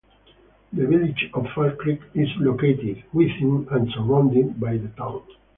[0.73, 5.21] The village of Fall Creek is located within and surrounded by the town.